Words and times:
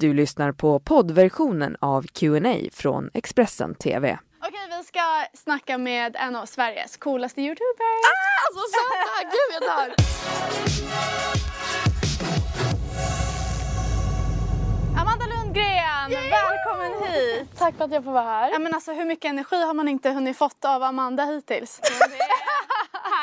Du 0.00 0.14
lyssnar 0.14 0.52
på 0.52 0.80
poddversionen 0.80 1.76
av 1.80 2.06
Q&A 2.06 2.56
från 2.72 3.10
Expressen 3.14 3.74
TV. 3.74 4.18
Okej, 4.42 4.78
vi 4.78 4.84
ska 4.84 5.00
snacka 5.34 5.78
med 5.78 6.16
en 6.16 6.36
av 6.36 6.46
Sveriges 6.46 6.96
coolaste 6.96 7.42
youtubers. 7.42 8.04
Ah, 8.04 8.46
alltså 8.46 8.62
söta! 8.76 9.30
Gud, 9.30 9.50
jag 9.54 9.62
dör! 9.62 9.94
Amanda 15.00 15.24
Lundgren, 15.26 16.10
välkommen 16.30 17.08
hit! 17.08 17.48
Tack 17.58 17.76
för 17.76 17.84
att 17.84 17.92
jag 17.92 18.04
får 18.04 18.12
vara 18.12 18.24
här. 18.24 18.50
Ja, 18.50 18.58
men 18.58 18.74
alltså, 18.74 18.92
hur 18.92 19.04
mycket 19.04 19.28
energi 19.28 19.62
har 19.62 19.74
man 19.74 19.88
inte 19.88 20.10
hunnit 20.10 20.36
fått 20.36 20.64
av 20.64 20.82
Amanda 20.82 21.24
hittills? 21.24 21.80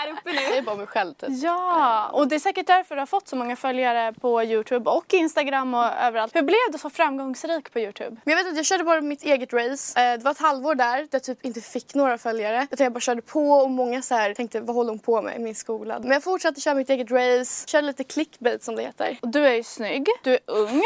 Här 0.08 0.14
uppe 0.14 0.30
nu. 0.34 0.36
Det 0.52 0.58
är 0.58 0.62
bara 0.62 0.76
mig 0.76 0.88
själv 0.88 1.14
typ. 1.14 1.30
Ja, 1.32 2.10
och 2.14 2.28
det 2.28 2.36
är 2.36 2.39
säkert 2.39 2.68
därför 2.68 2.96
du 2.96 3.02
har 3.02 3.06
fått 3.06 3.28
så 3.28 3.36
många 3.36 3.56
följare 3.56 4.14
på 4.14 4.44
Youtube 4.44 4.89
och 4.89 5.14
Instagram 5.14 5.74
och 5.74 5.86
överallt. 5.86 6.36
Hur 6.36 6.42
blev 6.42 6.57
du 6.71 6.78
så 6.78 6.89
framgångsrik 6.89 7.74
på 7.74 7.80
Youtube? 7.80 8.16
Men 8.24 8.32
jag 8.38 8.43
vet 8.43 8.52
att 8.52 8.57
jag 8.57 8.66
körde 8.66 8.83
bara 8.83 9.02
mitt 9.02 9.24
eget 9.24 9.54
race. 9.54 10.00
Eh, 10.02 10.18
Det 10.18 10.24
var 10.24 10.32
ett 10.32 10.38
halvår 10.39 10.75
där 10.75 10.97
där 10.97 11.07
jag 11.11 11.24
typ 11.24 11.46
inte 11.46 11.61
fick 11.61 11.96
några 11.96 12.18
följare. 12.18 12.68
Utan 12.71 12.83
jag 12.83 12.93
bara 12.93 13.00
körde 13.00 13.21
på 13.21 13.52
och 13.52 13.70
många 13.71 14.02
så 14.02 14.16
här 14.16 14.33
tänkte 14.33 14.60
vad 14.60 14.75
håller 14.75 14.89
hon 14.89 15.00
på 15.00 15.21
med 15.21 15.36
i 15.36 15.39
min 15.39 15.56
skola? 15.56 16.00
Men 16.00 16.11
jag 16.11 16.24
fortsatte 16.24 16.61
köra 16.61 16.74
mitt 16.75 16.89
eget 16.89 17.11
race. 17.11 17.68
Körde 17.68 17.88
lite 17.88 18.04
clickbait 18.04 18.64
som 18.64 18.75
det 18.75 18.82
heter. 18.83 19.18
Och 19.21 19.28
du 19.28 19.46
är 19.47 19.54
ju 19.54 19.64
snygg, 19.64 20.08
du 20.24 20.33
är 20.33 20.39
ung, 20.46 20.82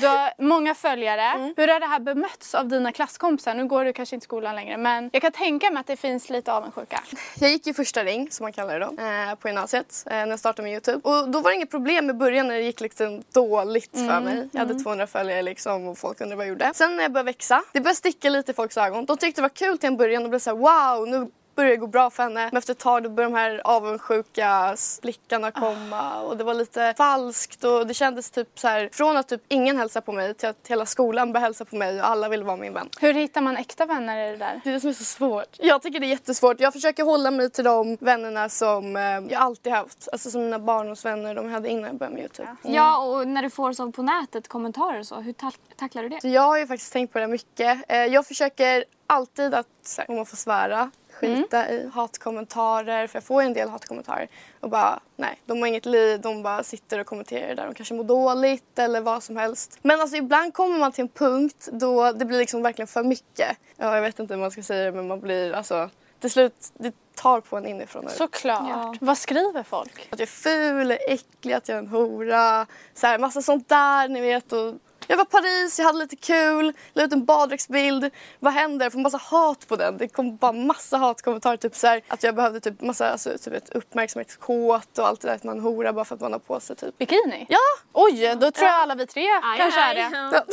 du 0.00 0.06
har 0.06 0.32
många 0.42 0.74
följare. 0.74 1.52
Hur 1.56 1.68
har 1.68 1.80
det 1.80 1.86
här 1.86 2.00
bemötts 2.00 2.54
av 2.54 2.68
dina 2.68 2.92
klasskompisar? 2.92 3.54
Nu 3.54 3.66
går 3.66 3.84
du 3.84 3.92
kanske 3.92 4.16
inte 4.16 4.24
skolan 4.24 4.54
längre 4.54 4.76
men 4.76 5.10
jag 5.12 5.22
kan 5.22 5.32
tänka 5.32 5.70
mig 5.70 5.80
att 5.80 5.86
det 5.86 5.96
finns 5.96 6.30
lite 6.30 6.52
avundsjuka. 6.52 7.02
Jag 7.40 7.50
gick 7.50 7.66
i 7.66 7.74
första 7.74 8.04
ring, 8.04 8.30
som 8.30 8.44
man 8.44 8.52
kallar 8.58 8.80
det 8.80 8.86
då, 8.86 9.02
eh, 9.02 9.34
på 9.34 9.48
gymnasiet 9.48 10.04
eh, 10.06 10.12
när 10.12 10.26
jag 10.26 10.38
startade 10.38 10.62
med 10.62 10.72
Youtube. 10.72 11.08
Och 11.08 11.30
då 11.30 11.40
var 11.40 11.50
det 11.50 11.56
inget 11.56 11.70
problem 11.70 12.10
i 12.10 12.12
början 12.12 12.48
när 12.48 12.54
det 12.54 12.62
gick 12.62 12.80
liksom 12.80 13.22
dåligt 13.32 13.90
för 13.92 14.20
mig. 14.20 14.48
Jag 14.52 14.60
hade 14.60 14.74
200 14.74 15.06
följare 15.06 15.42
liksom 15.42 15.88
och 15.88 15.98
folk 15.98 16.20
undrade 16.20 16.36
vad 16.36 16.46
jag 16.46 16.48
gjorde. 16.48 16.70
Sen 16.74 16.96
när 16.96 17.02
jag 17.02 17.12
började 17.12 17.26
växa, 17.26 17.62
det 17.72 17.80
började 17.80 17.96
sticka 17.96 18.30
lite 18.30 18.50
i 18.50 18.54
folks 18.54 18.76
ögon. 18.76 19.04
De 19.04 19.16
tyckte 19.16 19.40
det 19.40 19.42
var 19.42 19.48
kul 19.48 19.78
till 19.78 19.86
en 19.86 19.96
början 19.96 20.22
och 20.22 20.28
blev 20.30 20.38
såhär 20.38 20.56
wow, 20.56 21.08
nu 21.08 21.30
börjar 21.58 21.70
det 21.70 21.76
gå 21.76 21.86
bra 21.86 22.10
för 22.10 22.22
henne. 22.22 22.44
Men 22.52 22.56
efter 22.56 22.72
ett 22.72 22.78
tag 22.78 23.02
då 23.02 23.08
började 23.10 23.34
de 23.34 23.38
här 23.38 23.60
avundsjuka 23.64 24.76
blickarna 25.02 25.50
komma 25.50 26.20
och 26.22 26.36
det 26.36 26.44
var 26.44 26.54
lite 26.54 26.94
falskt 26.96 27.64
och 27.64 27.86
det 27.86 27.94
kändes 27.94 28.30
typ 28.30 28.58
så 28.58 28.68
här 28.68 28.88
från 28.92 29.16
att 29.16 29.28
typ 29.28 29.42
ingen 29.48 29.78
hälsade 29.78 30.06
på 30.06 30.12
mig 30.12 30.34
till 30.34 30.48
att 30.48 30.68
hela 30.68 30.86
skolan 30.86 31.32
började 31.32 31.46
hälsa 31.46 31.64
på 31.64 31.76
mig 31.76 32.00
och 32.00 32.08
alla 32.08 32.28
ville 32.28 32.44
vara 32.44 32.56
min 32.56 32.72
vän. 32.74 32.88
Hur 33.00 33.14
hittar 33.14 33.40
man 33.40 33.56
äkta 33.56 33.86
vänner 33.86 34.26
i 34.28 34.30
det 34.30 34.36
där? 34.36 34.60
Det 34.64 34.70
är 34.70 34.74
det 34.74 34.80
som 34.80 34.90
är 34.90 34.94
så 34.94 35.04
svårt. 35.04 35.56
Jag 35.58 35.82
tycker 35.82 36.00
det 36.00 36.06
är 36.06 36.08
jättesvårt. 36.08 36.60
Jag 36.60 36.72
försöker 36.72 37.02
hålla 37.04 37.30
mig 37.30 37.50
till 37.50 37.64
de 37.64 37.96
vännerna 38.00 38.48
som 38.48 38.96
eh, 38.96 39.02
jag 39.02 39.32
alltid 39.32 39.72
haft. 39.72 40.08
Alltså 40.12 40.30
som 40.30 40.40
mina 40.44 40.58
barndomsvänner 40.58 41.34
de 41.34 41.52
hade 41.52 41.68
innan 41.68 41.84
jag 41.84 41.94
började 41.96 42.14
med 42.14 42.22
Youtube. 42.22 42.56
Ja, 42.62 42.98
och 42.98 43.28
när 43.28 43.42
du 43.42 43.50
får 43.50 43.72
så 43.72 43.92
på 43.92 44.02
nätet 44.02 44.48
kommentarer 44.48 44.98
och 44.98 45.06
så, 45.06 45.20
hur 45.20 45.32
tack- 45.32 45.60
tacklar 45.76 46.02
du 46.02 46.08
det? 46.08 46.20
Så 46.20 46.28
jag 46.28 46.42
har 46.42 46.58
ju 46.58 46.66
faktiskt 46.66 46.92
tänkt 46.92 47.12
på 47.12 47.18
det 47.18 47.26
mycket. 47.26 47.78
Eh, 47.88 47.96
jag 47.98 48.26
försöker 48.26 48.84
alltid 49.06 49.54
att, 49.54 49.98
om 50.08 50.16
man 50.16 50.26
får 50.26 50.36
svära, 50.36 50.90
skita 51.18 51.70
i 51.70 51.90
hatkommentarer. 51.94 53.06
För 53.06 53.16
jag 53.16 53.24
får 53.24 53.42
en 53.42 53.52
del 53.52 53.68
hatkommentarer. 53.68 54.28
Och 54.60 54.70
bara, 54.70 55.00
nej, 55.16 55.40
de 55.46 55.60
har 55.60 55.66
inget 55.66 55.86
liv. 55.86 56.20
De 56.20 56.42
bara 56.42 56.62
sitter 56.62 56.98
och 56.98 57.06
kommenterar 57.06 57.54
där 57.54 57.66
de 57.66 57.74
kanske 57.74 57.94
mår 57.94 58.04
dåligt 58.04 58.78
eller 58.78 59.00
vad 59.00 59.22
som 59.22 59.36
helst. 59.36 59.78
Men 59.82 60.00
alltså 60.00 60.16
ibland 60.16 60.54
kommer 60.54 60.78
man 60.78 60.92
till 60.92 61.02
en 61.02 61.08
punkt 61.08 61.68
då 61.72 62.12
det 62.12 62.24
blir 62.24 62.38
liksom 62.38 62.62
verkligen 62.62 62.86
för 62.86 63.02
mycket. 63.02 63.56
Ja, 63.76 63.94
jag 63.94 64.02
vet 64.02 64.18
inte 64.18 64.34
hur 64.34 64.40
man 64.40 64.50
ska 64.50 64.62
säga 64.62 64.84
det 64.84 64.92
men 64.92 65.08
man 65.08 65.20
blir 65.20 65.52
alltså 65.52 65.90
till 66.20 66.30
slut, 66.30 66.72
det 66.74 66.94
tar 67.14 67.40
på 67.40 67.56
en 67.56 67.66
inifrån 67.66 68.04
och. 68.04 68.10
Såklart. 68.10 68.68
Ja. 68.68 68.94
Vad 69.00 69.18
skriver 69.18 69.62
folk? 69.62 70.08
Att 70.10 70.18
jag 70.18 70.20
är 70.20 70.26
ful, 70.26 70.90
äcklig, 70.90 71.52
att 71.54 71.68
jag 71.68 71.74
är 71.74 71.78
en 71.78 71.88
hora. 71.88 72.66
Så 72.94 73.06
här, 73.06 73.18
massa 73.18 73.42
sånt 73.42 73.68
där, 73.68 74.08
ni 74.08 74.20
vet. 74.20 74.52
Och 74.52 74.74
jag 75.08 75.16
var 75.16 75.24
i 75.24 75.28
Paris, 75.28 75.78
jag 75.78 75.86
hade 75.86 75.98
lite 75.98 76.16
kul, 76.16 76.72
la 76.92 77.02
ut 77.02 77.12
en 77.12 77.24
baddräktsbild. 77.24 78.10
Vad 78.40 78.52
händer? 78.52 78.86
Jag 78.86 78.92
får 78.92 79.00
massa 79.00 79.16
hat 79.16 79.68
på 79.68 79.76
den. 79.76 79.96
Det 79.96 80.08
kom 80.08 80.36
bara 80.36 80.52
massa 80.52 80.96
hatkommentarer. 80.96 81.56
Typ 81.56 81.74
så 81.74 81.86
här, 81.86 82.02
att 82.08 82.22
jag 82.22 82.34
behövde 82.34 82.60
typ 82.60 82.80
massa 82.80 83.10
alltså, 83.10 83.38
typ 83.38 83.54
ett 83.54 83.68
uppmärksamhetskåt 83.68 84.98
och 84.98 85.06
allt 85.06 85.20
det 85.20 85.28
där. 85.28 85.34
Att 85.34 85.44
man 85.44 85.54
är 85.54 85.58
en 85.58 85.64
hora 85.64 85.92
bara 85.92 86.04
för 86.04 86.14
att 86.14 86.20
man 86.20 86.32
har 86.32 86.38
på 86.38 86.60
sig 86.60 86.76
typ. 86.76 86.98
Bikini? 86.98 87.46
Ja! 87.48 87.58
Oj, 87.92 88.36
då 88.40 88.50
tror 88.50 88.68
jag 88.68 88.80
alla 88.80 88.94
vi 88.94 89.06
tre 89.06 89.26
kanske 89.58 89.80
är 89.80 89.94
det. 89.94 90.10
Ja. 90.12 90.30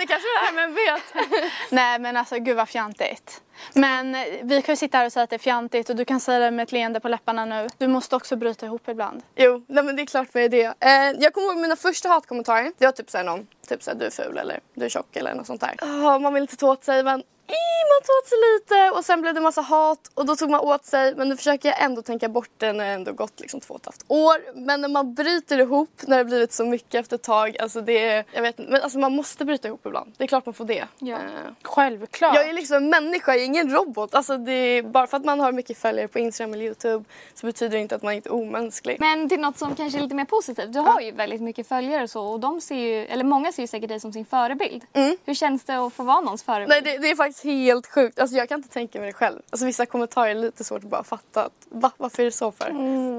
det 0.00 0.06
kanske 0.06 0.28
det 0.28 0.48
är, 0.48 0.52
men 0.52 0.74
vet. 0.74 1.02
Nej 1.70 1.98
men 1.98 2.16
alltså 2.16 2.38
gud 2.38 2.56
vad 2.56 2.68
fjantigt. 2.68 3.42
Men 3.72 4.14
eh, 4.14 4.20
vi 4.42 4.62
kan 4.62 4.72
ju 4.72 4.76
sitta 4.76 4.98
här 4.98 5.06
och 5.06 5.12
säga 5.12 5.24
att 5.24 5.30
det 5.30 5.36
är 5.36 5.38
fjantigt 5.38 5.90
och 5.90 5.96
du 5.96 6.04
kan 6.04 6.20
säga 6.20 6.38
det 6.38 6.50
med 6.50 6.62
ett 6.62 6.72
leende 6.72 7.00
på 7.00 7.08
läpparna 7.08 7.44
nu. 7.44 7.68
Du 7.78 7.88
måste 7.88 8.16
också 8.16 8.36
bryta 8.36 8.66
ihop 8.66 8.88
ibland. 8.88 9.22
Jo, 9.36 9.64
nej, 9.66 9.84
men 9.84 9.96
det 9.96 10.02
är 10.02 10.06
klart 10.06 10.36
är 10.36 10.48
det. 10.48 10.64
Eh, 10.64 11.22
jag 11.22 11.34
kommer 11.34 11.46
ihåg 11.46 11.56
mina 11.56 11.76
första 11.76 12.08
hatkommentarer. 12.08 12.72
Det 12.78 12.84
var 12.84 12.92
typ 12.92 13.10
såhär 13.10 13.24
någon, 13.24 13.46
typ 13.68 13.82
såhär 13.82 13.98
du 13.98 14.06
är 14.06 14.10
ful 14.10 14.38
eller 14.38 14.60
du 14.74 14.84
är 14.84 14.88
tjock 14.88 15.16
eller 15.16 15.34
något 15.34 15.46
sånt 15.46 15.60
där. 15.60 15.74
Oh, 15.82 16.18
man 16.18 16.34
vill 16.34 16.40
inte 16.40 16.56
ta 16.56 16.72
åt 16.72 16.84
sig 16.84 17.02
men 17.02 17.22
man 17.48 18.06
tog 18.06 18.16
åt 18.22 18.28
sig 18.28 18.38
lite 18.54 18.90
och 18.98 19.04
sen 19.04 19.20
blev 19.20 19.34
det 19.34 19.40
massa 19.40 19.60
hat 19.60 20.10
och 20.14 20.26
då 20.26 20.36
tog 20.36 20.50
man 20.50 20.60
åt 20.60 20.84
sig 20.84 21.14
men 21.14 21.28
nu 21.28 21.36
försöker 21.36 21.68
jag 21.68 21.82
ändå 21.82 22.02
tänka 22.02 22.28
bort 22.28 22.50
det 22.58 22.72
när 22.72 22.84
det 22.84 22.90
ändå 22.90 23.12
gått 23.12 23.40
liksom 23.40 23.60
två 23.60 23.74
och 23.74 23.80
ett 23.80 23.86
halvt 23.86 24.04
år. 24.08 24.36
Men 24.66 24.80
när 24.80 24.88
man 24.88 25.14
bryter 25.14 25.58
ihop 25.58 25.90
när 26.06 26.18
det 26.18 26.24
blivit 26.24 26.52
så 26.52 26.64
mycket 26.64 26.94
efter 26.94 27.16
ett 27.16 27.22
tag, 27.22 27.56
alltså 27.58 27.80
det 27.80 28.08
är, 28.08 28.24
jag 28.32 28.42
vet 28.42 28.58
inte, 28.58 28.72
men 28.72 28.82
alltså 28.82 28.98
man 28.98 29.12
måste 29.12 29.44
bryta 29.44 29.68
ihop 29.68 29.86
ibland. 29.86 30.12
Det 30.16 30.24
är 30.24 30.28
klart 30.28 30.46
man 30.46 30.54
får 30.54 30.64
det. 30.64 30.84
Ja. 30.98 31.16
Eh, 31.16 31.20
Självklart. 31.62 32.34
jag 32.34 32.48
är 32.48 32.52
liksom 32.52 32.76
en 32.76 32.90
människa, 32.90 33.32
jag 33.32 33.40
är 33.42 33.46
ingen 33.46 33.70
robot. 33.70 34.14
Alltså 34.14 34.38
det 34.38 34.52
är, 34.52 34.82
bara 34.82 35.06
för 35.06 35.16
att 35.16 35.24
man 35.24 35.40
har 35.40 35.52
mycket 35.52 35.78
följare 35.78 36.08
på 36.08 36.18
Instagram 36.18 36.54
eller 36.54 36.64
Youtube 36.64 37.04
så 37.34 37.46
betyder 37.46 37.76
det 37.76 37.80
inte 37.80 37.94
att 37.94 38.02
man 38.02 38.12
inte 38.12 38.28
är 38.28 38.32
omänsklig. 38.32 38.96
Men 39.00 39.28
till 39.28 39.40
något 39.40 39.58
som 39.58 39.74
kanske 39.74 39.98
är 39.98 40.02
lite 40.02 40.14
mer 40.14 40.24
positivt. 40.24 40.72
Du 40.72 40.78
har 40.78 41.00
ju 41.00 41.10
väldigt 41.10 41.40
mycket 41.40 41.68
följare 41.68 42.02
och 42.02 42.10
så 42.10 42.24
och 42.24 42.40
de 42.40 42.60
ser 42.60 42.76
ju, 42.76 43.04
eller 43.04 43.24
många 43.24 43.52
ser 43.52 43.62
ju 43.62 43.66
säkert 43.66 43.88
dig 43.88 44.00
som 44.00 44.12
sin 44.12 44.24
förebild. 44.26 44.84
Hur 45.24 45.34
känns 45.34 45.64
det 45.64 45.76
att 45.76 45.92
få 45.92 46.02
vara 46.02 46.20
någons 46.20 46.42
förebild? 46.42 46.68
Nej 46.68 46.80
det, 46.82 46.98
det 46.98 47.10
är 47.10 47.16
faktiskt 47.16 47.33
helt 47.42 47.86
sjukt. 47.86 48.18
Alltså 48.18 48.36
jag 48.36 48.48
kan 48.48 48.58
inte 48.58 48.68
tänka 48.68 48.98
mig 48.98 49.06
det 49.06 49.12
själv. 49.12 49.40
Alltså 49.50 49.66
vissa 49.66 49.86
kommentarer 49.86 50.30
är 50.30 50.34
lite 50.34 50.64
svårt 50.64 50.84
att 50.84 50.90
bara 50.90 51.04
fatta. 51.04 51.44
Att, 51.44 51.52
va? 51.68 51.90
Varför 51.96 52.22
är 52.22 52.24
det 52.24 52.32
så 52.32 52.52
för? 52.52 52.70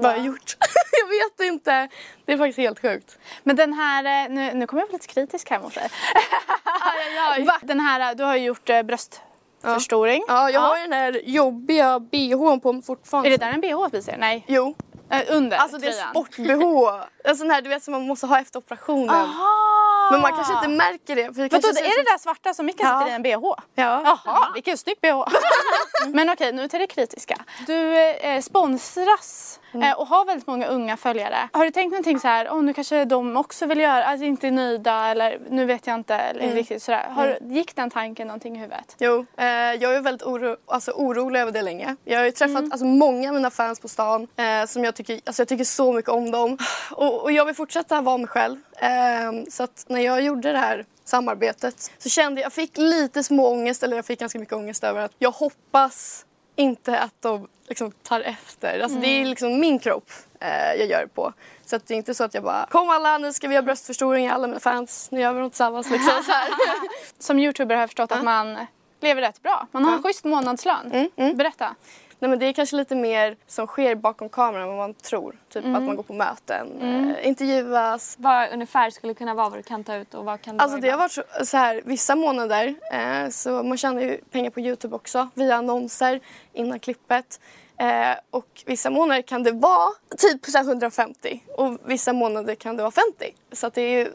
Vad 0.02 0.04
har 0.04 0.16
jag 0.16 0.26
gjort? 0.26 0.56
jag 1.00 1.08
vet 1.08 1.52
inte. 1.52 1.88
Det 2.24 2.32
är 2.32 2.38
faktiskt 2.38 2.58
helt 2.58 2.80
sjukt. 2.82 3.18
Men 3.42 3.56
den 3.56 3.72
här, 3.72 4.04
eh, 4.04 4.34
nu, 4.34 4.54
nu 4.54 4.66
kommer 4.66 4.82
jag 4.82 4.86
vara 4.86 4.92
lite 4.92 5.06
kritisk 5.06 5.50
här 5.50 5.60
mot 5.60 5.74
dig. 5.74 5.88
Den 7.62 7.80
här, 7.80 8.14
du 8.14 8.24
har 8.24 8.36
ju 8.36 8.44
gjort 8.44 8.70
eh, 8.70 8.82
bröstförstoring. 8.82 10.24
Ja, 10.28 10.50
jag 10.50 10.60
har 10.60 10.76
ju 10.76 10.82
den 10.82 10.92
här 10.92 11.20
jobbiga 11.24 12.00
bhn 12.00 12.60
på 12.60 12.72
mig 12.72 12.82
fortfarande. 12.82 13.28
Är 13.28 13.30
det 13.30 13.44
där 13.44 13.52
en 13.52 13.60
bh 13.60 13.88
vi 13.92 14.02
ser? 14.02 14.16
Nej. 14.16 14.44
Jo. 14.48 14.74
Eh, 15.10 15.22
under 15.28 15.56
Alltså 15.56 15.78
det 15.78 15.86
är 15.86 16.10
sport-bh. 16.10 17.04
En 17.24 17.36
sån 17.36 17.50
här 17.50 17.62
du 17.62 17.68
vet 17.68 17.82
som 17.82 17.92
man 17.92 18.06
måste 18.06 18.26
ha 18.26 18.40
efter 18.40 18.58
operationen. 18.58 19.10
Aha! 19.10 19.95
Men 20.10 20.20
man 20.20 20.32
kanske 20.32 20.52
inte 20.52 20.68
märker 20.68 21.16
det. 21.16 21.24
För 21.34 21.42
det 21.42 21.52
Vadå, 21.52 21.68
är 21.68 22.04
det 22.04 22.10
där 22.10 22.18
svarta 22.18 22.54
som 22.54 22.66
Mikael 22.66 22.88
Ja. 22.88 22.98
sitter 22.98 23.12
i 23.12 23.14
en 23.14 23.22
bh? 23.22 23.30
Ja. 23.74 24.18
Jaha, 24.24 24.50
vilken 24.54 24.78
snygg 24.78 24.96
bh. 25.02 25.24
Men 26.08 26.30
okej, 26.30 26.52
nu 26.52 26.68
till 26.68 26.80
det 26.80 26.86
kritiska. 26.86 27.36
Du 27.66 27.98
eh, 27.98 28.40
sponsras 28.40 29.60
Mm. 29.74 29.88
eh, 29.88 29.98
och 29.98 30.06
har 30.06 30.24
väldigt 30.24 30.46
många 30.46 30.66
unga 30.66 30.96
följare. 30.96 31.48
Har 31.52 31.64
du 31.64 31.70
tänkt 31.70 31.90
någonting 31.92 32.20
så 32.20 32.28
här, 32.28 32.48
oh, 32.48 32.62
nu 32.62 32.72
kanske 32.72 33.04
de 33.04 33.36
också 33.36 33.66
vill 33.66 33.80
göra, 33.80 34.04
alltså 34.04 34.24
inte 34.24 34.46
är 34.46 34.50
nöjda 34.50 35.06
eller 35.06 35.38
nu 35.50 35.64
vet 35.64 35.86
jag 35.86 35.94
inte 35.94 36.14
eller 36.14 36.42
Mm. 36.42 36.54
riktigt 36.54 36.82
sådär. 36.82 37.08
Har, 37.10 37.38
Gick 37.42 37.76
den 37.76 37.90
tanken 37.90 38.26
någonting 38.26 38.56
i 38.56 38.58
huvudet? 38.58 38.96
Jo, 38.98 39.26
eh, 39.36 39.46
jag 39.46 39.94
är 39.94 40.00
väldigt 40.00 40.22
oro, 40.26 40.56
alltså, 40.66 40.90
orolig 40.90 41.40
över 41.40 41.52
det 41.52 41.62
länge. 41.62 41.96
Jag 42.04 42.18
har 42.18 42.24
ju 42.24 42.30
träffat 42.30 42.56
Mm. 42.58 42.72
alltså, 42.72 42.86
många 42.86 43.28
av 43.28 43.34
mina 43.34 43.50
fans 43.50 43.80
på 43.80 43.88
stan 43.88 44.28
eh, 44.36 44.66
som 44.66 44.84
jag 44.84 44.94
tycker, 44.94 45.20
alltså, 45.26 45.40
jag 45.42 45.48
tycker 45.48 45.64
så 45.64 45.92
mycket 45.92 46.10
om 46.10 46.30
dem. 46.30 46.58
Och, 46.90 47.22
och 47.22 47.32
jag 47.32 47.44
vill 47.44 47.54
fortsätta 47.54 48.00
vara 48.00 48.18
mig 48.18 48.26
själv. 48.28 48.56
Eh, 48.78 49.32
så 49.50 49.62
att 49.62 49.84
när 49.88 50.00
jag 50.00 50.22
gjorde 50.22 50.52
det 50.52 50.58
här 50.58 50.84
samarbetet 51.04 51.90
så 51.98 52.08
kände 52.08 52.40
jag, 52.40 52.46
jag 52.46 52.52
fick 52.52 52.78
lite 52.78 53.22
små 53.22 53.48
ångest, 53.52 53.82
eller 53.82 53.96
jag 53.96 54.06
fick 54.06 54.20
ganska 54.20 54.38
mycket 54.38 54.54
ångest 54.54 54.84
över 54.84 55.00
att 55.00 55.12
jag 55.18 55.30
hoppas 55.30 56.26
inte 56.56 56.98
att 56.98 57.14
de 57.20 57.48
liksom 57.68 57.92
tar 57.92 58.20
efter. 58.20 58.80
Alltså 58.80 58.98
det 58.98 59.06
är 59.06 59.16
Mm. 59.18 59.30
liksom 59.30 59.60
min 59.60 59.78
kropp 59.78 60.10
eh, 60.40 60.48
jag 60.78 60.86
gör 60.86 61.00
det 61.00 61.08
på. 61.08 61.32
Så 61.66 61.76
att 61.76 61.86
det 61.86 61.94
är 61.94 61.96
inte 61.96 62.14
så 62.14 62.24
att 62.24 62.34
jag 62.34 62.42
bara 62.42 62.66
kom 62.70 62.90
alla 62.90 63.18
nu 63.18 63.32
ska 63.32 63.48
vi 63.48 63.54
göra 63.54 63.62
bröstförstoring 63.62 64.28
alla 64.28 64.46
mina 64.46 64.60
fans, 64.60 65.08
nu 65.10 65.20
gör 65.20 65.32
vi 65.32 65.40
något 65.40 65.52
tillsammans 65.52 65.90
liksom 65.90 66.22
så 66.26 66.32
här. 66.32 66.48
Som 67.18 67.38
youtuber 67.38 67.74
har 67.74 67.82
jag 67.82 67.88
förstått 67.90 68.12
att 68.12 68.24
man 68.24 68.66
lever 69.00 69.22
rätt 69.22 69.42
bra. 69.42 69.66
Man 69.72 69.84
har 69.84 69.96
en 69.96 70.02
schysst 70.02 70.24
månadslön. 70.24 71.10
Mm, 71.16 71.36
Berätta. 71.36 71.74
Nej 72.18 72.28
men 72.30 72.38
det 72.38 72.46
är 72.46 72.52
kanske 72.52 72.76
lite 72.76 72.94
mer 72.94 73.36
som 73.46 73.66
sker 73.66 73.94
bakom 73.94 74.28
kameran 74.28 74.62
än 74.62 74.68
vad 74.68 74.76
man 74.76 74.94
tror. 74.94 75.36
Typ 75.48 75.64
att 75.64 75.82
man 75.82 75.96
går 75.96 76.02
på 76.02 76.12
möten, 76.12 76.82
eh, 76.82 77.28
intervjuas. 77.28 78.16
Vad 78.18 78.52
ungefär 78.52 78.90
skulle 78.90 79.14
kunna 79.14 79.34
vara 79.34 79.48
vad 79.48 79.58
du 79.58 79.62
kan 79.62 79.84
ta 79.84 79.94
ut 79.94 80.14
och 80.14 80.24
vad 80.24 80.40
kan 80.40 80.56
det 80.56 80.62
Alltså 80.62 80.76
vara 80.76 80.86
det 80.86 80.90
har 80.90 80.98
varit 80.98 81.12
så, 81.12 81.22
så 81.44 81.56
här 81.56 81.82
vissa 81.84 82.16
månader 82.16 82.74
eh, 82.92 83.28
så 83.30 83.62
man 83.62 83.78
tjänar 83.78 84.02
ju 84.02 84.20
pengar 84.30 84.50
på 84.50 84.60
Youtube 84.60 84.96
också 84.96 85.28
via 85.34 85.56
annonser 85.56 86.20
innan 86.52 86.80
klippet. 86.80 87.40
Eh, 87.78 88.16
och 88.30 88.62
vissa 88.66 88.90
månader 88.90 89.22
kan 89.22 89.42
det 89.42 89.52
vara 89.52 89.88
typ 90.18 90.46
så 90.46 90.58
här 90.58 90.64
150 90.64 91.42
och 91.56 91.78
vissa 91.84 92.12
månader 92.12 92.54
kan 92.54 92.76
det 92.76 92.82
vara 92.82 92.90
50. 92.90 93.34
Så 93.52 93.66
att 93.66 93.74
det 93.74 93.82
är 93.82 93.98
ju 93.98 94.10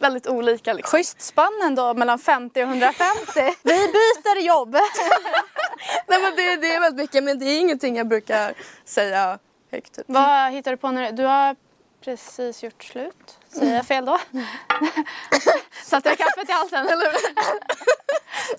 väldigt 0.00 0.26
olika 0.26 0.72
liksom. 0.72 0.98
Schysst 0.98 1.20
spann 1.20 1.60
ändå 1.64 1.94
mellan 1.94 2.18
50 2.18 2.62
och 2.62 2.68
150. 2.68 3.04
Vi 3.62 3.72
byter 3.72 4.40
jobb. 4.46 4.76
Nej 6.06 6.22
men 6.22 6.36
det, 6.36 6.56
det 6.56 6.74
är 6.74 6.80
väldigt 6.80 7.02
mycket 7.02 7.24
men 7.24 7.38
det 7.38 7.44
är 7.44 7.60
ingenting 7.60 7.96
jag 7.96 8.08
brukar 8.08 8.54
säga 8.84 9.38
högt. 9.72 9.98
Vad 10.06 10.52
hittar 10.52 10.70
du 10.70 10.76
på 10.76 10.90
nu? 10.90 11.10
Du 11.12 11.24
har 11.24 11.56
precis 12.04 12.62
gjort 12.62 12.84
slut. 12.84 13.38
Säger 13.48 13.76
jag 13.76 13.86
fel 13.86 14.04
då? 14.04 14.18
Satte 15.84 16.08
jag 16.08 16.18
kaffet 16.18 16.48
i 16.48 16.52
halsen? 16.52 16.86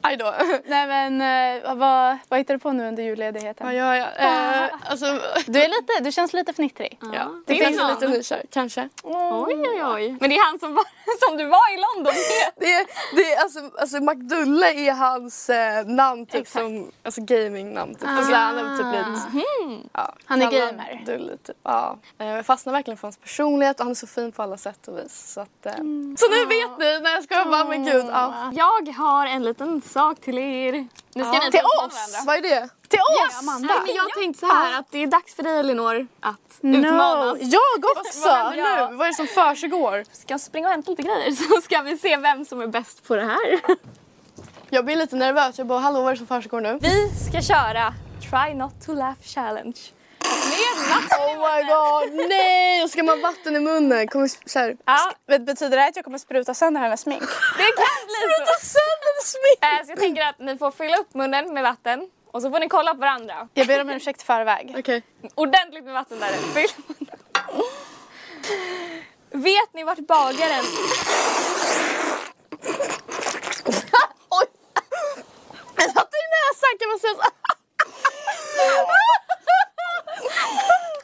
Aj 0.02 0.18
då. 0.18 0.34
Nej 0.66 0.88
men 0.88 1.22
eh, 1.64 1.76
vad, 1.76 2.18
vad 2.30 2.40
hittar 2.40 2.54
du 2.54 2.60
på 2.60 2.72
nu 2.72 2.88
under 2.88 3.04
julledigheten? 3.04 3.68
Vad 3.68 3.76
gör 3.76 3.94
jag? 3.94 4.08
Eh, 4.20 4.70
alltså, 4.86 5.06
Du, 5.48 5.62
är 5.62 5.68
lite, 5.68 6.04
du 6.04 6.12
känns 6.12 6.34
lite 6.34 6.54
fnittrig. 6.54 7.00
ja, 7.14 7.32
det 7.48 7.56
finns 7.56 7.78
bra. 7.78 7.88
lite 7.90 8.08
nykär, 8.08 8.44
kanske. 8.52 8.90
Oj, 9.04 9.56
oj, 9.58 9.84
oj. 9.86 10.18
Men 10.20 10.30
det 10.30 10.36
är 10.36 10.46
han 10.50 10.60
som, 10.60 10.74
var, 10.76 10.84
som 11.28 11.38
du 11.38 11.46
var 11.46 11.74
i 11.74 11.78
London 11.78 12.14
med. 12.14 12.52
Det 12.60 12.74
är, 12.74 12.86
det 13.16 13.34
är 13.34 13.42
alltså, 13.42 13.60
alltså 13.80 14.00
Macdulle 14.04 14.72
är 14.74 14.92
hans 14.94 15.50
eh, 15.50 15.86
namn 15.86 16.26
typ 16.26 16.36
Exakt. 16.42 16.66
som, 16.66 16.92
alltså 17.04 17.22
gamingnamn 17.22 17.96
typ. 17.96 18.04
Är 18.04 18.34
han 18.34 18.58
är 18.58 18.78
typ 18.78 18.86
lite, 18.86 19.48
ja, 19.94 20.14
Han 20.26 20.42
är 20.42 20.52
gamer. 20.52 21.02
Dulle 21.06 21.38
typ. 21.38 21.58
Ja. 21.64 21.98
Eh, 22.20 22.28
Jag 22.28 22.46
fastnar 22.46 22.74
verkligen 22.74 22.98
för 22.98 23.08
hans 23.08 23.18
personlighet 23.18 23.80
och 23.80 23.84
han 23.86 23.92
är 23.92 23.96
så 23.96 24.08
fin 24.08 24.32
på 24.32 24.44
alla 24.44 24.58
sätt 24.58 24.88
och 24.88 24.98
vis. 24.98 25.32
Så, 25.34 25.42
att, 25.42 25.66
eh. 25.66 25.74
så 26.18 26.30
nu 26.30 26.46
vet 26.46 26.80
ni 26.80 27.00
när 27.00 27.12
jag 27.12 27.24
ska 27.24 27.46
bara 27.46 27.66
men 27.66 27.86
gud. 27.86 28.06
Ja. 28.12 28.52
Jag 28.54 28.94
har 28.94 29.26
en 29.26 29.44
liten 29.44 29.69
sak 29.82 30.22
till 30.22 30.38
er. 30.38 30.72
Nu 31.14 31.24
ska 31.24 31.34
Ja. 31.34 31.42
ni 31.46 31.52
Till 31.52 31.60
oss? 31.86 32.24
Vad 32.26 32.36
är 32.38 32.42
det? 32.42 32.70
Till 32.88 33.00
oss! 33.00 33.32
Ja, 33.34 33.40
Amanda! 33.40 33.68
Nej, 33.74 33.78
men 33.86 33.96
jag 33.96 34.10
tänkte 34.22 34.40
så 34.40 34.54
här 34.54 34.80
att 34.80 34.92
det 34.92 35.04
är 35.04 35.08
dags 35.08 35.36
för 35.36 35.44
dig 35.44 35.60
Elinor 35.60 36.08
att 36.20 36.36
No, 36.62 36.78
utmanas. 36.78 37.38
jag 37.42 37.60
Vad 37.82 37.98
också! 37.98 38.28
Ja. 38.28 38.50
nu? 38.90 38.96
Vad 38.96 39.02
är 39.08 39.12
det 39.12 39.14
som 39.14 39.28
försiggår? 39.28 40.04
Ska 40.12 40.34
jag 40.34 40.42
springa 40.42 40.68
och 40.68 40.72
hämta 40.72 40.92
lite 40.92 41.04
grejer 41.04 41.32
så 41.56 41.62
ska 41.62 41.82
vi 41.82 41.98
se 41.98 42.18
vem 42.18 42.46
som 42.46 42.62
är 42.62 42.68
bäst 42.68 43.08
på 43.08 43.16
det 43.16 43.24
här. 43.26 43.60
Jag 44.70 44.86
blir 44.86 44.96
lite 44.96 45.16
nervös. 45.16 45.58
Jag 45.58 45.68
bara, 45.68 45.80
hallå 45.80 46.02
vad 46.02 46.08
är 46.08 46.12
det 46.12 46.18
som 46.18 46.28
försiggår 46.28 46.62
nu? 46.62 46.78
Vi 46.82 47.10
ska 47.30 47.42
köra 47.42 47.94
Try 48.30 48.54
Not 48.54 48.86
To 48.86 48.94
Laugh 48.94 49.22
Challenge. 49.24 49.78
Med 50.20 50.99
my 51.36 51.64
god, 51.74 52.28
nej! 52.30 52.84
Och 52.84 52.90
ska 52.90 53.04
man 53.04 53.24
ha 53.24 53.30
vatten 53.30 53.56
i 53.56 53.60
munnen? 53.60 54.08
Kommer 54.08 54.50
så 54.50 54.60
här. 54.60 54.78
Ja, 54.86 55.12
Vet- 55.28 55.46
Betyder 55.46 55.78
det 55.78 55.86
att 55.86 55.96
jag 55.96 56.06
kommer 56.06 56.18
spruta 56.18 56.54
sönder 56.54 56.82
hennes 56.82 57.02
smink? 57.02 57.22
det 57.58 57.64
kan 57.64 58.06
bli 58.06 58.46
så. 58.46 58.66
sönder 58.66 59.24
smink! 59.24 59.60
Eh, 59.80 59.86
Så 59.86 59.92
jag 59.92 60.00
tänker 60.00 60.22
att 60.22 60.40
ni 60.40 60.58
får 60.58 60.72
fylla 60.72 60.98
upp 60.98 61.14
munnen 61.14 61.54
med 61.54 61.64
vatten 61.64 62.10
och 62.32 62.42
så 62.42 62.50
får 62.52 62.60
ni 62.60 62.70
kolla 62.70 62.94
på 62.94 63.00
varandra. 63.00 63.48
Jag 63.54 63.68
ber 63.68 63.82
om 63.82 63.90
ursäkt 63.90 64.22
i 64.22 64.26
förväg. 64.26 64.76
Okej. 64.80 65.04
Ordentligt 65.36 65.84
med 65.84 65.94
vatten 65.94 66.20
där. 66.20 66.28
Fyll 66.54 66.70
munnen. 66.88 67.16
Vet 69.32 69.74
ni 69.74 69.84
vart 69.84 69.98
bagaren... 70.00 70.66
Oj! 74.30 74.46
Jag 75.76 75.92
satte 75.94 76.16
i 76.24 76.28
näsan 76.36 76.74
kan 76.80 76.90
man 76.90 77.00
säga 77.00 77.14
så. 77.14 77.22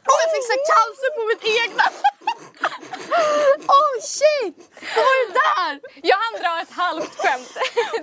Åh, 0.07 0.18
jag 0.24 0.30
fick 0.33 0.45
så 0.48 0.54
här 0.56 0.63
cancer 0.74 1.10
på 1.18 1.21
mitt 1.31 1.44
egna. 1.63 1.83
Oh 3.78 3.94
shit! 4.01 4.57
Vad 4.95 5.06
var 5.07 5.16
det 5.25 5.31
där? 5.42 5.74
Jag 6.10 6.18
hann 6.18 6.36
dra 6.44 6.62
ett 6.62 6.71
halvt 6.83 7.16
skämt. 7.21 7.51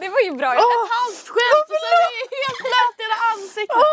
Det 0.01 0.09
var 0.09 0.21
ju 0.21 0.33
bra. 0.33 0.49
Åh, 0.49 0.73
ett 0.85 0.91
halvt 0.99 1.27
skämt 1.35 1.69
och 1.73 1.79
så 1.83 1.87
är 1.95 1.99
det 2.05 2.37
helt 2.43 2.61
blöt 2.69 2.97
i 2.99 3.03
hela 3.03 3.19
ansiktet. 3.33 3.87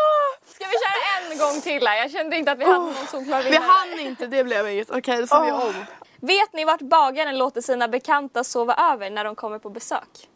Ska 0.54 0.64
vi 0.72 0.76
köra 0.84 0.98
en 1.16 1.38
gång 1.38 1.60
till 1.60 1.86
här? 1.88 1.96
Jag 1.96 2.10
kände 2.30 2.36
inte 2.38 2.52
att 2.52 2.58
vi 2.58 2.64
hade 2.64 2.78
någon 2.78 3.06
solklar 3.10 3.42
Vi 3.42 3.50
vinnare. 3.50 3.64
hann 3.64 4.00
inte, 4.00 4.26
det 4.26 4.44
blev 4.44 4.68
inget. 4.68 4.90
Okej, 4.90 5.20
då 5.20 5.26
får 5.26 5.44
vi 5.44 5.50
om. 5.50 5.74
Vet 6.20 6.52
ni 6.52 6.64
vart 6.64 6.80
bagaren 6.80 7.38
låter 7.38 7.60
sina 7.60 7.88
bekanta 7.88 8.44
sova 8.44 8.74
över 8.92 9.10
när 9.10 9.24
de 9.24 9.34
kommer 9.34 9.58
på 9.58 9.70
besök? 9.70 10.28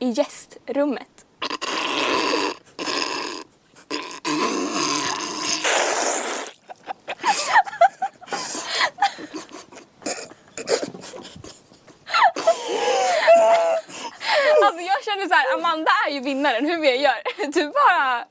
I 0.00 0.10
gästrummet. 0.10 1.26
Alltså 14.64 14.82
jag 14.82 15.04
känner 15.04 15.28
så 15.28 15.34
här, 15.34 15.54
Amanda 15.54 15.90
är 16.08 16.12
ju 16.12 16.20
vinnaren 16.20 16.66
hur 16.66 16.80
vi 16.80 16.96
än 16.96 17.02
gör. 17.02 17.52
Du 17.52 17.66
bara... 17.66 18.24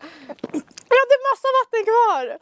Jag 0.90 0.98
hade 0.98 1.18
massa 1.30 1.48
vatten 1.60 1.84
kvar. 1.86 2.38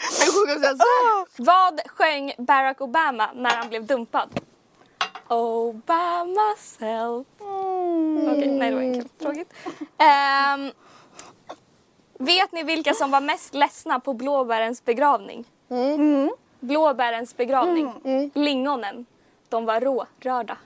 Jag 0.20 0.28
sjunger 0.34 0.76
så. 0.78 1.42
Vad 1.42 1.80
sjöng 1.86 2.32
Barack 2.38 2.80
Obama 2.80 3.30
när 3.34 3.50
han 3.50 3.68
blev 3.68 3.86
dumpad? 3.86 4.40
Obama 5.28 6.54
self. 6.58 7.26
Okej, 8.28 8.48
nej 8.48 8.70
det 8.70 8.76
var 8.76 8.82
inte 8.82 9.08
tråkigt. 9.08 9.52
Ehm, 9.98 10.72
vet 12.18 12.52
ni 12.52 12.62
vilka 12.62 12.94
som 12.94 13.10
var 13.10 13.20
mest 13.20 13.54
ledsna 13.54 14.00
på 14.00 14.14
blåbärens 14.14 14.84
begravning? 14.84 15.44
Blåbärens 16.60 17.36
begravning. 17.36 18.30
Lingonen. 18.34 19.06
De 19.48 19.64
var 19.64 19.80
rårörda. 19.80 20.56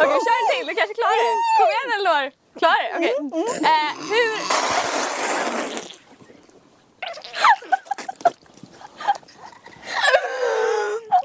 Okej, 0.00 0.18
kör 0.26 0.36
en 0.40 0.48
till. 0.58 0.66
Du 0.66 0.74
kanske 0.74 0.94
klarar 0.94 1.16
det. 1.24 1.34
Kom 1.58 1.68
igen 1.74 1.90
Elinor. 2.58 2.68
Klarar 2.68 3.00
det? 3.00 3.14
Okej. 3.20 3.64
Eh, 3.64 3.92
hur... 4.10 4.38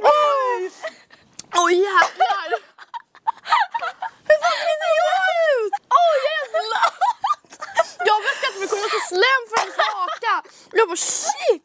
Oj! 0.03 0.71
Oj 1.55 1.73
jävlar! 1.73 2.49
Hur 4.27 4.37
fan 4.41 4.57
ser 4.63 4.77
det 4.83 4.93
ut? 5.59 5.73
Åh 5.99 6.13
jävlar! 6.29 6.89
Jag 8.05 8.17
började 8.21 8.37
skratta 8.37 8.53
för 8.53 8.61
det 8.61 8.67
kom 8.67 8.79
så 8.79 9.01
slem 9.07 9.41
från 9.49 9.59
hans 9.59 9.77
haka. 9.77 10.35
Jag 10.71 10.87
bara 10.87 10.95
shit! 10.95 11.63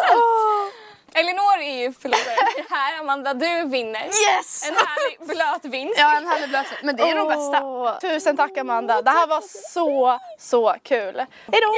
Åh. 0.00 0.68
Elinor 1.14 1.58
är 1.58 1.78
ju 1.82 1.92
förlorare 1.92 2.50
i 2.58 2.62
det 2.62 2.74
här. 2.74 3.02
Amanda, 3.16 3.34
du 3.34 3.68
vinner. 3.68 4.04
Yes! 4.04 4.68
En 4.68 4.74
härlig 4.74 5.28
blöt 5.28 5.72
vinst. 5.72 5.94
Ja 5.98 6.18
en 6.18 6.26
härlig 6.26 6.48
blöt 6.48 6.66
men 6.82 6.96
det 6.96 7.02
är 7.02 7.16
de 7.16 7.28
bästa. 7.28 8.08
Tusen 8.08 8.36
tack 8.36 8.56
Amanda. 8.56 9.02
Det 9.02 9.10
här 9.10 9.26
var 9.26 9.42
så, 9.72 10.18
så 10.38 10.74
kul. 10.82 11.16
Hejdå! 11.46 11.74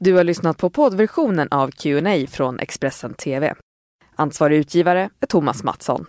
Du 0.00 0.14
har 0.14 0.24
lyssnat 0.24 0.58
på 0.58 0.70
poddversionen 0.70 1.48
av 1.50 1.70
Q&A 1.70 2.26
från 2.30 2.58
Expressen 2.58 3.14
TV. 3.14 3.54
Ansvarig 4.16 4.58
utgivare 4.58 5.10
är 5.20 5.26
Thomas 5.26 5.62
Mattsson. 5.62 6.06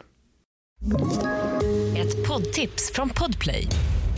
Ett 1.98 2.28
poddtips 2.28 2.92
från 2.92 3.10
Podplay. 3.10 3.68